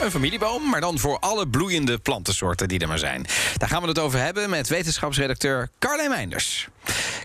Een 0.00 0.10
familieboom, 0.10 0.68
maar 0.68 0.80
dan 0.80 0.98
voor 0.98 1.18
alle 1.18 1.48
bloeiende 1.48 1.98
plantensoorten 1.98 2.68
die 2.68 2.78
er 2.78 2.88
maar 2.88 2.98
zijn. 2.98 3.26
Daar 3.56 3.68
gaan 3.68 3.82
we 3.82 3.88
het 3.88 3.98
over 3.98 4.18
hebben 4.18 4.50
met 4.50 4.68
wetenschapsredacteur 4.68 5.68
Carlijn 5.78 6.10
Meinders. 6.10 6.68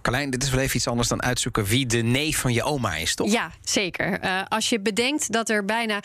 Carlijn, 0.02 0.30
dit 0.30 0.44
is 0.44 0.50
wel 0.50 0.60
even 0.60 0.76
iets 0.76 0.88
anders 0.88 1.08
dan 1.08 1.24
uitzoeken 1.24 1.66
wie 1.66 1.86
de 1.86 2.02
neef 2.02 2.38
van 2.38 2.54
je 2.54 2.64
oma 2.64 2.96
is, 2.96 3.16
toch? 3.16 3.32
Ja, 3.32 3.52
zeker. 3.64 4.24
Uh, 4.24 4.42
als 4.48 4.70
je 4.70 4.80
bedenkt 4.80 5.32
dat 5.32 5.50
er 5.50 5.66
bijna 5.66 6.00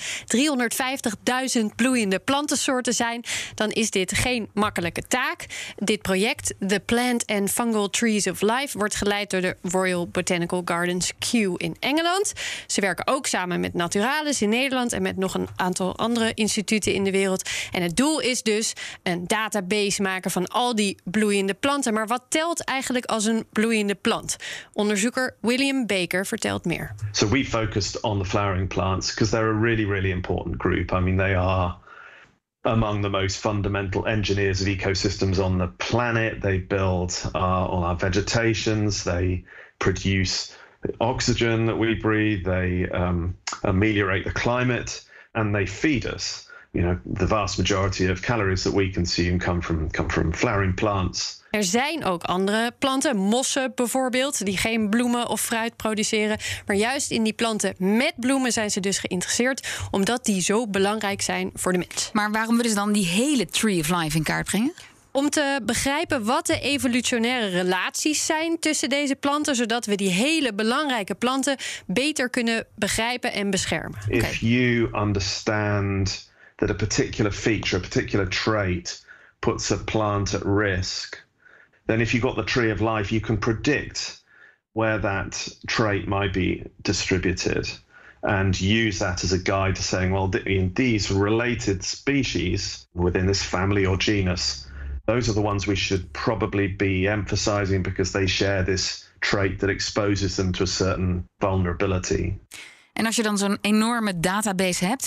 350.000 1.58 1.64
bloeiende 1.76 2.18
plantensoorten 2.18 2.94
zijn, 2.94 3.24
dan 3.54 3.70
is 3.70 3.90
dit 3.90 4.14
geen 4.14 4.48
makkelijke 4.54 5.02
taak. 5.02 5.46
Dit 5.76 6.02
project, 6.02 6.54
The 6.66 6.80
Plant 6.84 7.26
and 7.26 7.50
Fungal 7.50 7.90
Trees 7.90 8.26
of 8.26 8.40
Life, 8.40 8.78
wordt 8.78 8.94
geleid 8.94 9.30
door 9.30 9.40
de 9.40 9.56
Royal 9.62 10.08
Botanical 10.08 10.62
Gardens 10.64 11.12
Kew 11.30 11.54
in 11.56 11.76
Engeland. 11.80 12.32
Ze 12.66 12.80
werken 12.80 13.06
ook 13.06 13.26
samen 13.26 13.60
met 13.60 13.74
Naturalis 13.74 14.42
in 14.42 14.48
Nederland 14.48 14.92
en 14.92 15.02
met 15.02 15.16
nog 15.16 15.34
een 15.34 15.48
aantal 15.56 15.96
andere 15.96 16.34
instituten 16.34 16.92
in 16.92 17.04
de 17.04 17.10
wereld. 17.10 17.50
En 17.72 17.82
het 17.82 17.96
doel 17.96 18.20
is 18.20 18.42
dus 18.42 18.72
een 19.02 19.26
database 19.26 20.02
maken 20.02 20.30
van 20.30 20.46
al 20.46 20.74
die 20.74 20.96
bloeiende 21.04 21.54
planten. 21.54 21.94
Maar 21.94 22.06
wat 22.06 22.22
telt 22.28 22.64
eigenlijk 22.64 23.04
als 23.04 23.24
een 23.24 23.46
bloeiende 23.52 23.85
de 23.86 23.94
plant. 23.94 24.36
Onderzoeker 24.74 25.36
William 25.40 25.86
Baker 25.86 26.24
vertelt 26.24 26.64
meer. 26.64 26.94
So 27.12 27.26
we 27.26 27.44
focused 27.44 27.96
on 28.02 28.18
the 28.18 28.24
flowering 28.24 28.68
plants 28.68 29.10
because 29.10 29.30
they're 29.30 29.50
a 29.50 29.54
really 29.54 29.84
really 29.84 30.10
important 30.10 30.58
group. 30.58 30.92
I 30.92 31.00
mean 31.00 31.16
they 31.16 31.34
are 31.34 31.78
among 32.64 33.02
the 33.02 33.10
most 33.10 33.38
fundamental 33.38 34.06
engineers 34.06 34.60
of 34.60 34.66
ecosystems 34.66 35.42
on 35.42 35.58
the 35.58 35.68
planet. 35.68 36.40
They 36.40 36.58
build 36.58 37.12
uh, 37.34 37.38
all 37.38 37.84
our 37.84 37.96
vegetations. 37.96 39.04
They 39.04 39.44
produce 39.78 40.56
oxygen 41.00 41.66
that 41.66 41.76
we 41.76 41.94
breathe. 41.94 42.44
They 42.44 42.88
um, 42.88 43.36
ameliorate 43.62 44.24
the 44.24 44.32
climate, 44.32 45.02
and 45.34 45.54
they 45.54 45.66
feed 45.66 46.06
us. 46.06 46.48
You 46.76 46.88
know, 46.88 47.16
the 47.16 47.26
vast 47.26 47.58
majority 47.58 48.10
of 48.10 48.20
calories 48.20 48.62
that 48.62 48.72
we 48.74 48.90
consume 48.90 49.38
come 49.38 49.62
from 49.62 49.90
come 49.90 50.10
from 50.10 50.34
flowering 50.34 50.74
plants. 50.74 51.42
Er 51.50 51.64
zijn 51.64 52.04
ook 52.04 52.22
andere 52.22 52.72
planten, 52.78 53.16
mossen 53.16 53.72
bijvoorbeeld, 53.74 54.44
die 54.44 54.56
geen 54.56 54.90
bloemen 54.90 55.28
of 55.28 55.40
fruit 55.40 55.76
produceren. 55.76 56.38
Maar 56.66 56.76
juist 56.76 57.10
in 57.10 57.22
die 57.22 57.32
planten 57.32 57.74
met 57.78 58.12
bloemen 58.16 58.52
zijn 58.52 58.70
ze 58.70 58.80
dus 58.80 58.98
geïnteresseerd, 58.98 59.68
omdat 59.90 60.24
die 60.24 60.40
zo 60.40 60.66
belangrijk 60.66 61.22
zijn 61.22 61.50
voor 61.54 61.72
de 61.72 61.78
mens. 61.78 62.10
Maar 62.12 62.30
waarom 62.30 62.56
willen 62.56 62.70
ze 62.70 62.76
dan 62.76 62.92
die 62.92 63.06
hele 63.06 63.46
Tree 63.46 63.80
of 63.80 63.88
Life 63.88 64.16
in 64.16 64.22
kaart 64.22 64.46
brengen? 64.46 64.72
om 65.12 65.30
te 65.30 65.60
begrijpen 65.62 66.24
wat 66.24 66.46
de 66.46 66.60
evolutionaire 66.60 67.48
relaties 67.48 68.26
zijn 68.26 68.58
tussen 68.58 68.88
deze 68.88 69.16
planten, 69.16 69.54
zodat 69.54 69.86
we 69.86 69.94
die 69.94 70.10
hele 70.10 70.54
belangrijke 70.54 71.14
planten 71.14 71.56
beter 71.86 72.30
kunnen 72.30 72.66
begrijpen 72.74 73.32
en 73.32 73.50
beschermen. 73.50 73.98
If 74.08 74.36
you 74.36 74.88
understand 74.92 76.34
that 76.58 76.70
a 76.70 76.74
particular 76.74 77.30
feature, 77.30 77.76
a 77.76 77.80
particular 77.80 78.26
trait 78.26 79.00
puts 79.40 79.70
a 79.70 79.76
plant 79.76 80.34
at 80.34 80.44
risk, 80.44 81.18
then 81.86 82.00
if 82.00 82.14
you've 82.14 82.22
got 82.22 82.36
the 82.36 82.44
tree 82.44 82.70
of 82.70 82.80
life, 82.80 83.12
you 83.12 83.20
can 83.20 83.36
predict 83.36 84.20
where 84.72 84.98
that 84.98 85.48
trait 85.66 86.06
might 86.08 86.32
be 86.32 86.64
distributed 86.82 87.68
and 88.22 88.60
use 88.60 88.98
that 88.98 89.22
as 89.22 89.32
a 89.32 89.38
guide 89.38 89.76
to 89.76 89.82
saying, 89.82 90.10
well, 90.10 90.30
in 90.46 90.72
these 90.74 91.10
related 91.10 91.84
species 91.84 92.86
within 92.94 93.26
this 93.26 93.42
family 93.42 93.86
or 93.86 93.96
genus, 93.96 94.66
those 95.06 95.28
are 95.28 95.32
the 95.32 95.42
ones 95.42 95.66
we 95.66 95.76
should 95.76 96.12
probably 96.12 96.66
be 96.66 97.06
emphasizing 97.06 97.82
because 97.82 98.12
they 98.12 98.26
share 98.26 98.62
this 98.62 99.08
trait 99.20 99.60
that 99.60 99.70
exposes 99.70 100.36
them 100.36 100.52
to 100.52 100.64
a 100.64 100.66
certain 100.66 101.24
vulnerability. 101.40 102.38
En 102.96 103.06
als 103.06 103.16
je 103.16 103.22
dan 103.22 103.38
zo'n 103.38 103.58
enorme 103.60 104.20
database 104.20 104.84
hebt, 104.84 105.06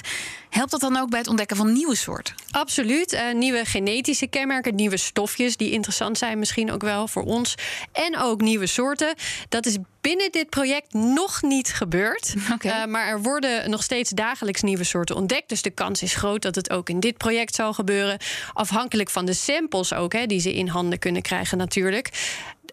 helpt 0.49 0.71
dat 0.71 0.79
dan 0.79 0.97
ook 0.97 1.09
bij 1.09 1.19
het 1.19 1.27
ontdekken 1.27 1.57
van 1.57 1.73
nieuwe 1.73 1.95
soorten? 1.95 2.35
Absoluut. 2.51 3.13
Uh, 3.13 3.33
nieuwe 3.33 3.65
genetische 3.65 4.27
kenmerken, 4.27 4.75
nieuwe 4.75 4.97
stofjes 4.97 5.57
die 5.57 5.71
interessant 5.71 6.17
zijn, 6.17 6.39
misschien 6.39 6.71
ook 6.71 6.81
wel 6.81 7.07
voor 7.07 7.23
ons. 7.23 7.55
En 7.91 8.17
ook 8.17 8.41
nieuwe 8.41 8.67
soorten. 8.67 9.13
Dat 9.49 9.65
is 9.65 9.77
binnen 10.01 10.31
dit 10.31 10.49
project 10.49 10.93
nog 10.93 11.41
niet 11.41 11.73
gebeurd. 11.73 12.33
Okay. 12.53 12.81
Uh, 12.81 12.85
maar 12.85 13.07
er 13.07 13.21
worden 13.21 13.69
nog 13.69 13.83
steeds 13.83 14.09
dagelijks 14.09 14.61
nieuwe 14.61 14.83
soorten 14.83 15.15
ontdekt. 15.15 15.49
Dus 15.49 15.61
de 15.61 15.69
kans 15.69 16.01
is 16.01 16.15
groot 16.15 16.41
dat 16.41 16.55
het 16.55 16.69
ook 16.69 16.89
in 16.89 16.99
dit 16.99 17.17
project 17.17 17.55
zal 17.55 17.73
gebeuren. 17.73 18.17
Afhankelijk 18.53 19.09
van 19.09 19.25
de 19.25 19.33
samples 19.33 19.93
ook, 19.93 20.13
hè, 20.13 20.25
die 20.25 20.39
ze 20.39 20.53
in 20.53 20.67
handen 20.67 20.99
kunnen 20.99 21.21
krijgen, 21.21 21.57
natuurlijk. 21.57 22.09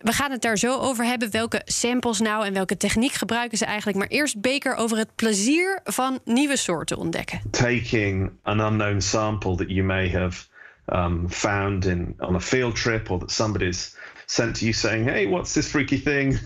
We 0.03 0.13
gaan 0.13 0.31
het 0.31 0.43
daar 0.43 0.59
zo 0.59 0.79
over 0.79 1.05
hebben. 1.05 1.31
Welke 1.31 1.63
samples 1.65 2.21
nou 2.21 2.47
en 2.47 2.53
welke 2.53 2.77
techniek 2.77 3.13
gebruiken 3.13 3.59
ze 3.59 3.65
eigenlijk? 3.65 3.99
Maar 3.99 4.09
eerst 4.09 4.41
Beker 4.41 4.75
over 4.75 4.97
het 4.97 5.09
plezier 5.15 5.81
van 5.85 6.21
nieuwe 6.25 6.57
soorten 6.57 6.97
ontdekken. 6.97 7.41
Taking 7.51 8.31
an 8.43 8.61
unknown 8.61 9.01
sample 9.01 9.57
that 9.57 9.69
you 9.69 9.83
may 9.83 10.11
have 10.11 10.47
um, 10.87 11.31
found 11.31 11.85
in 11.87 12.15
on 12.19 12.35
a 12.35 12.41
field 12.41 12.77
trip 12.77 13.11
or 13.11 13.19
that 13.19 13.31
somebody's 13.31 13.97
sent 14.27 14.55
to 14.55 14.65
you 14.65 14.73
saying, 14.73 15.09
"Hey, 15.09 15.29
what's 15.29 15.53
this 15.53 15.67
freaky 15.67 16.03
thing?" 16.03 16.39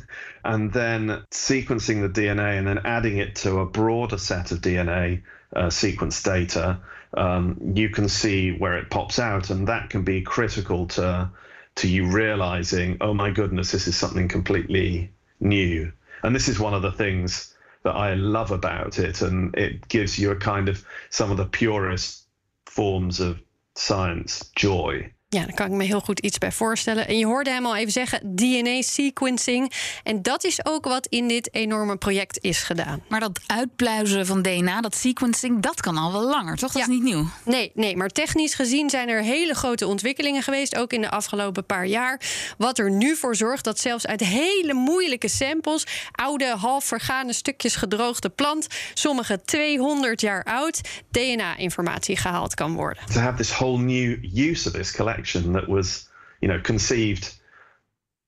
and 0.43 0.72
then 0.72 1.25
sequencing 1.31 2.00
the 2.00 2.21
DNA 2.21 2.59
and 2.59 2.66
then 2.66 2.78
adding 2.84 3.19
it 3.19 3.34
to 3.34 3.59
a 3.59 3.66
broader 3.66 4.19
set 4.19 4.53
of 4.53 4.60
DNA 4.60 5.22
uh, 5.56 5.71
sequence 5.71 6.22
data, 6.22 6.78
um, 7.16 7.56
you 7.75 7.91
can 7.91 8.09
see 8.09 8.53
where 8.53 8.78
it 8.78 8.91
pops 8.91 9.19
out, 9.19 9.50
and 9.50 9.66
that 9.66 9.91
can 9.91 10.03
be 10.03 10.22
critical 10.22 10.87
to 10.87 11.28
to 11.76 11.88
you 11.88 12.06
realizing, 12.06 12.97
oh 13.00 13.14
my 13.14 13.31
goodness, 13.31 13.72
this 13.72 13.86
is 13.86 13.97
something 13.97 14.28
completely 14.28 15.10
new. 15.41 15.92
And 16.22 16.34
this 16.34 16.48
is 16.48 16.58
one 16.58 16.75
of 16.75 16.82
the 16.82 16.92
things 16.92 17.54
that 17.82 17.94
I 17.94 18.14
love 18.14 18.50
about 18.50 18.98
it. 18.98 19.22
And 19.22 19.54
it 19.56 19.88
gives 19.88 20.19
you 20.19 20.30
a 20.30 20.36
kind 20.36 20.69
of 20.69 20.84
some 21.09 21.30
of 21.30 21.36
the 21.36 21.47
purest 21.47 22.25
forms 22.66 23.20
of 23.20 23.41
science 23.75 24.50
joy. 24.54 25.10
Ja, 25.36 25.44
daar 25.44 25.54
kan 25.54 25.66
ik 25.66 25.72
me 25.72 25.84
heel 25.84 26.00
goed 26.00 26.18
iets 26.18 26.38
bij 26.38 26.52
voorstellen. 26.52 27.08
En 27.08 27.18
je 27.18 27.26
hoorde 27.26 27.50
hem 27.50 27.66
al 27.66 27.76
even 27.76 27.92
zeggen: 27.92 28.36
DNA-sequencing. 28.36 29.72
En 30.02 30.22
dat 30.22 30.44
is 30.44 30.64
ook 30.64 30.84
wat 30.84 31.06
in 31.06 31.28
dit 31.28 31.54
enorme 31.54 31.96
project 31.96 32.38
is 32.41 32.62
gedaan. 32.62 33.02
Maar 33.08 33.20
dat 33.20 33.41
uitpluizen 33.46 34.26
van 34.26 34.42
DNA, 34.42 34.80
dat 34.80 34.94
sequencing, 34.94 35.62
dat 35.62 35.80
kan 35.80 35.96
al 35.96 36.12
wel 36.12 36.28
langer, 36.28 36.56
toch? 36.56 36.72
Dat 36.72 36.82
is 36.82 36.88
niet 36.88 37.02
nieuw. 37.02 37.26
Nee, 37.44 37.70
nee, 37.74 37.96
maar 37.96 38.08
technisch 38.08 38.54
gezien 38.54 38.91
zijn 38.91 39.08
er 39.08 39.22
hele 39.22 39.54
grote 39.54 39.86
ontwikkelingen 39.86 40.42
geweest, 40.42 40.76
ook 40.76 40.92
in 40.92 41.00
de 41.00 41.10
afgelopen 41.10 41.66
paar 41.66 41.86
jaar. 41.86 42.20
Wat 42.58 42.78
er 42.78 42.91
nu 42.91 43.16
voor 43.16 43.36
zorgt 43.36 43.64
dat 43.64 43.78
zelfs 43.78 44.06
uit 44.06 44.20
hele 44.20 44.74
moeilijke 44.74 45.28
samples, 45.28 45.86
oude, 46.12 46.47
half 46.47 46.84
vergane 46.84 47.32
stukjes 47.32 47.76
gedroogde 47.76 48.28
plant, 48.28 48.66
sommige 48.94 49.41
200 49.44 50.20
jaar 50.20 50.44
oud, 50.44 50.80
DNA-informatie 51.10 52.16
gehaald 52.16 52.54
kan 52.54 52.74
worden. 52.74 53.02
To 53.12 53.20
have 53.20 53.36
this 53.36 53.50
whole 53.50 53.78
new 53.78 54.18
use 54.34 54.68
of 54.68 54.74
this 54.74 54.92
collection 54.92 55.18
that 55.54 55.69
was, 55.69 56.08
you 56.41 56.48
know, 56.48 56.60
conceived 56.60 57.34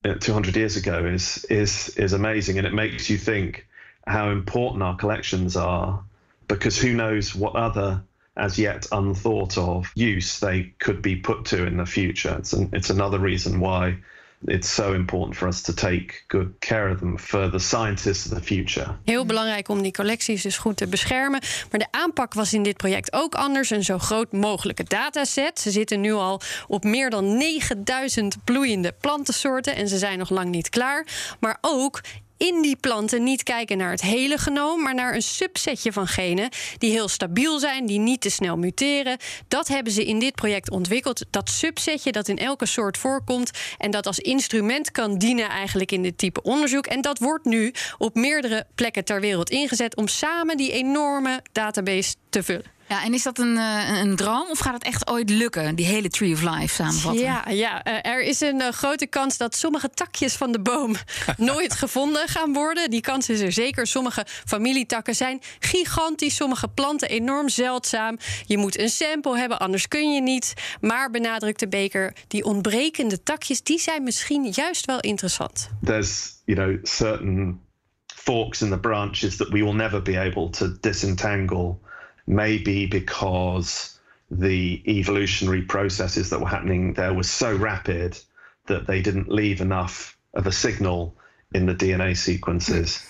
uh, 0.05 0.15
200 0.15 0.57
years 0.57 0.77
ago 0.77 1.05
is 1.07 1.45
is 1.45 1.91
is 1.91 2.13
amazing, 2.13 2.59
and 2.59 2.67
it 2.67 2.75
makes 2.75 3.09
you 3.09 3.19
think 3.19 3.67
how 4.07 4.31
important 4.31 4.83
our 4.83 4.97
collections 4.97 5.57
are, 5.57 6.05
because 6.49 6.79
who 6.79 6.93
knows 6.93 7.35
what 7.35 7.55
other 7.55 8.03
as 8.37 8.59
yet 8.59 8.87
unthought 8.93 9.59
of 9.59 9.93
use 9.95 10.41
they 10.41 10.73
could 10.79 11.03
be 11.03 11.17
put 11.17 11.45
to 11.47 11.67
in 11.67 11.77
the 11.77 11.87
future. 11.87 12.35
It's 12.39 12.53
an, 12.53 12.71
it's 12.73 12.91
another 12.91 13.19
reason 13.19 13.61
why 13.61 13.99
it's 14.45 14.75
so 14.75 14.93
important 14.93 15.37
for 15.37 15.49
us 15.49 15.61
to 15.61 15.73
take 15.75 16.25
good 16.27 16.49
care 16.59 16.93
of 16.93 16.99
them 16.99 17.19
for 17.19 17.51
the 17.51 17.59
scientists 17.59 18.33
of 18.33 18.39
the 18.39 18.45
future. 18.45 18.97
Heel 19.05 19.27
belangrijk 19.27 19.69
om 19.69 19.83
die 19.83 19.93
collecties 19.93 20.43
dus 20.43 20.59
goed 20.59 20.77
te 20.77 20.87
beschermen. 20.87 21.41
Maar 21.71 21.81
de 21.81 21.87
aanpak 21.91 22.35
was 22.35 22.53
in 22.53 22.63
dit 22.63 22.77
project 22.77 23.13
ook 23.13 23.35
anders. 23.35 23.71
Een 23.71 23.85
zo 23.85 23.99
groot 23.99 24.33
mogelijke 24.33 24.85
dataset. 24.85 25.61
Ze 25.61 25.71
zitten 25.71 26.01
nu 26.01 26.13
al 26.13 26.41
op 26.69 26.85
meer 26.85 27.11
dan 27.11 27.37
9000 27.37 28.45
bloeiende 28.45 28.95
plantensoorten 29.01 29.77
en 29.77 29.89
ze 29.89 29.99
zijn 29.99 30.19
nog 30.19 30.31
lang 30.31 30.51
niet 30.51 30.69
klaar. 30.69 31.07
Maar 31.41 31.59
ook 31.61 32.01
in 32.43 32.63
die 32.63 32.77
planten 32.77 33.23
niet 33.23 33.43
kijken 33.43 33.79
naar 33.79 33.91
het 33.91 34.01
hele 34.01 34.39
genoom, 34.39 34.83
maar 34.83 34.95
naar 34.95 35.15
een 35.15 35.23
subsetje 35.23 35.93
van 35.93 36.07
genen 36.07 36.49
die 36.79 36.91
heel 36.91 37.09
stabiel 37.09 37.59
zijn, 37.59 37.87
die 37.87 37.99
niet 37.99 38.21
te 38.21 38.31
snel 38.31 38.57
muteren. 38.57 39.17
Dat 39.49 39.69
hebben 39.69 39.93
ze 39.93 40.05
in 40.05 40.19
dit 40.19 40.35
project 40.35 40.71
ontwikkeld. 40.71 41.25
Dat 41.31 41.51
subsetje 41.51 42.13
dat 42.13 42.29
in 42.29 42.39
elke 42.39 42.67
soort 42.67 42.99
voorkomt 42.99 43.51
en 43.79 43.91
dat 43.91 44.07
als 44.07 44.19
instrument 44.19 44.91
kan 44.91 45.19
dienen 45.19 45.49
eigenlijk 45.49 45.93
in 45.93 46.03
dit 46.03 46.19
type 46.19 46.43
onderzoek. 46.43 46.87
En 46.87 47.01
dat 47.01 47.19
wordt 47.19 47.45
nu 47.45 47.75
op 47.99 48.15
meerdere 48.15 48.67
plekken 48.75 49.05
ter 49.05 49.21
wereld 49.21 49.51
ingezet 49.51 49.97
om 49.97 50.09
samen 50.09 50.57
die 50.57 50.73
enorme 50.73 51.43
database 51.53 52.15
te 52.31 52.43
vullen. 52.43 52.82
Ja, 52.93 53.05
en 53.05 53.15
is 53.15 53.23
dat 53.23 53.39
een, 53.39 53.57
eh, 53.57 54.01
een 54.01 54.17
droom 54.17 54.51
of 54.51 54.59
gaat 54.59 54.75
het 54.75 54.85
echt 54.85 55.09
ooit 55.09 55.31
lukken, 55.31 55.75
die 55.75 55.87
hele 55.87 56.09
Tree 56.09 56.33
of 56.33 56.43
Life 56.43 56.75
samenvatten? 56.75 57.23
Ja, 57.23 57.49
ja 57.49 57.83
eh, 57.83 58.13
er 58.13 58.23
is 58.23 58.41
een 58.41 58.61
eh, 58.61 58.73
grote 58.73 59.07
kans 59.07 59.37
dat 59.37 59.57
sommige 59.57 59.91
takjes 59.91 60.37
van 60.37 60.53
de 60.53 60.61
boom 60.61 60.95
nooit 61.37 61.75
gevonden 61.75 62.29
gaan 62.29 62.53
worden. 62.53 62.91
Die 62.91 63.01
kans 63.01 63.29
is 63.29 63.41
er 63.41 63.53
zeker. 63.53 63.87
Sommige 63.87 64.27
familietakken 64.27 65.15
zijn 65.15 65.41
gigantisch, 65.59 66.35
sommige 66.35 66.69
planten 66.69 67.09
enorm 67.09 67.49
zeldzaam. 67.49 68.19
Je 68.47 68.59
moet 68.59 68.79
een 68.79 68.89
sample 68.89 69.39
hebben, 69.39 69.59
anders 69.59 69.89
kun 69.89 70.13
je 70.13 70.21
niet. 70.21 70.55
Maar 70.81 71.11
benadrukt 71.11 71.61
de 71.61 71.69
beker, 71.69 72.15
die 72.29 72.45
ontbrekende 72.45 73.23
takjes, 73.23 73.63
die 73.63 73.79
zijn 73.79 74.03
misschien 74.03 74.51
juist 74.51 74.87
wel 74.87 75.01
interessant. 75.01 75.69
There's, 75.85 76.43
you 76.45 76.59
know, 76.59 76.85
certain 76.85 77.61
forks 78.07 78.63
in 78.63 78.71
the 78.71 78.79
branches 78.79 79.37
that 79.37 79.49
we 79.49 79.65
will 79.65 79.75
never 79.75 80.03
be 80.03 80.19
able 80.21 80.51
to 80.51 80.77
disentangle. 80.81 81.91
Maybe 82.27 82.87
because 82.87 83.99
the 84.31 84.83
evolutionary 84.87 85.63
processes 85.63 86.31
that 86.31 86.41
were 86.41 86.49
happening 86.49 86.95
there 86.95 87.13
were 87.13 87.23
so 87.23 87.55
rapid 87.55 88.19
that 88.67 88.87
they 88.87 89.03
didn't 89.03 89.29
leave 89.29 89.61
enough 89.61 90.17
of 90.35 90.47
a 90.47 90.53
signal 90.53 91.17
in 91.53 91.67
the 91.67 91.75
DNA 91.75 92.17
sequences. 92.17 93.07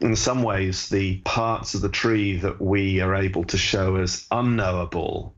In 0.00 0.16
some 0.16 0.42
ways, 0.42 0.88
the 0.88 1.18
parts 1.18 1.74
of 1.74 1.82
the 1.82 1.88
tree 1.88 2.38
that 2.38 2.60
we 2.60 3.00
are 3.00 3.14
able 3.14 3.44
to 3.44 3.58
show 3.58 3.96
as 3.96 4.26
unknowable 4.30 5.34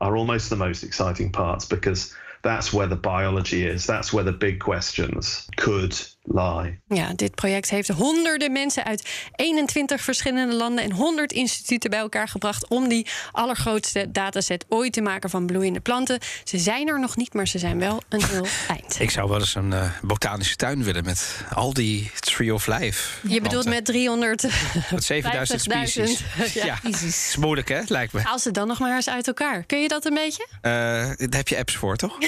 are 0.00 0.16
almost 0.16 0.50
the 0.50 0.56
most 0.56 0.82
exciting 0.82 1.30
parts 1.30 1.64
because 1.64 2.14
that's 2.42 2.70
where 2.70 2.88
the 2.88 2.96
biology 2.96 3.64
is. 3.66 3.84
That's 3.84 4.10
where 4.10 4.30
the 4.30 4.36
big 4.36 4.58
questions 4.58 5.46
could 5.54 6.16
lie. 6.22 6.80
Ja, 6.88 7.12
dit 7.14 7.34
project 7.34 7.70
heeft 7.70 7.88
honderden 7.88 8.52
mensen 8.52 8.84
uit 8.84 9.08
21 9.36 10.00
verschillende 10.00 10.54
landen 10.54 10.84
en 10.84 10.92
100 10.92 11.32
instituten 11.32 11.90
bij 11.90 11.98
elkaar 11.98 12.28
gebracht 12.28 12.68
om 12.68 12.88
die 12.88 13.06
allergrootste 13.32 14.10
dataset 14.10 14.64
ooit 14.68 14.92
te 14.92 15.00
maken 15.00 15.30
van 15.30 15.46
bloeiende 15.46 15.80
planten. 15.80 16.18
Ze 16.44 16.58
zijn 16.58 16.88
er 16.88 17.00
nog 17.00 17.16
niet, 17.16 17.34
maar 17.34 17.48
ze 17.48 17.58
zijn 17.58 17.78
wel 17.78 18.02
een 18.08 18.24
heel 18.24 18.46
eind. 18.76 19.00
Ik 19.00 19.10
zou 19.10 19.28
wel 19.28 19.38
eens 19.38 19.54
een 19.54 19.70
uh, 19.70 19.90
botanische 20.02 20.56
tuin 20.56 20.84
willen 20.84 21.04
met 21.04 21.44
al 21.54 21.72
die 21.72 22.10
Tree 22.18 22.54
of 22.54 22.66
Life. 22.66 23.28
Je 23.28 23.40
bedoelt 23.40 23.66
met 23.66 23.84
300. 23.84 24.42
Met 24.90 25.04
7000 25.04 25.60
species. 25.70 26.24
ja, 26.54 26.64
ja. 26.64 26.78
Het 26.82 27.02
is 27.02 27.36
moeilijk, 27.38 27.68
hè? 27.68 27.80
Lijkt 27.86 28.12
me. 28.12 28.20
Haal 28.20 28.38
ze 28.38 28.50
dan 28.50 28.68
nog 28.68 28.78
maar 28.78 28.96
eens 28.96 29.08
uit 29.08 29.26
elkaar. 29.26 29.62
Kun 29.62 29.80
je 29.80 29.88
dat 29.88 30.04
een 30.04 30.14
beetje? 30.14 30.46
Uh, 30.50 30.62
daar 30.62 31.14
heb 31.28 31.48
je 31.48 31.58
apps 31.58 31.76
voor, 31.76 31.96
toch? 31.96 32.18